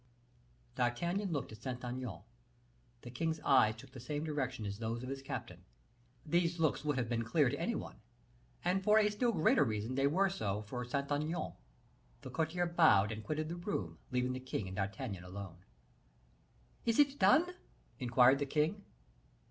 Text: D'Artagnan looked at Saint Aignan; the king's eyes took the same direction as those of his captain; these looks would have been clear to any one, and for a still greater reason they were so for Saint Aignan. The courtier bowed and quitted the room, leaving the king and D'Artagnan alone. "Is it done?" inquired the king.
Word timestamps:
D'Artagnan 0.73 1.31
looked 1.31 1.51
at 1.51 1.61
Saint 1.61 1.85
Aignan; 1.85 2.21
the 3.03 3.11
king's 3.11 3.39
eyes 3.41 3.75
took 3.75 3.91
the 3.91 3.99
same 3.99 4.23
direction 4.23 4.65
as 4.65 4.79
those 4.79 5.03
of 5.03 5.09
his 5.09 5.21
captain; 5.21 5.63
these 6.25 6.59
looks 6.59 6.83
would 6.83 6.97
have 6.97 7.07
been 7.07 7.23
clear 7.23 7.49
to 7.49 7.59
any 7.59 7.75
one, 7.75 7.97
and 8.65 8.83
for 8.83 8.97
a 8.97 9.11
still 9.11 9.31
greater 9.31 9.63
reason 9.63 9.93
they 9.93 10.07
were 10.07 10.27
so 10.27 10.63
for 10.63 10.83
Saint 10.83 11.11
Aignan. 11.11 11.53
The 12.23 12.31
courtier 12.31 12.65
bowed 12.65 13.11
and 13.11 13.23
quitted 13.23 13.47
the 13.47 13.57
room, 13.57 13.99
leaving 14.09 14.33
the 14.33 14.39
king 14.39 14.65
and 14.67 14.75
D'Artagnan 14.75 15.23
alone. 15.23 15.57
"Is 16.83 16.97
it 16.97 17.19
done?" 17.19 17.53
inquired 17.99 18.39
the 18.39 18.47
king. 18.47 18.83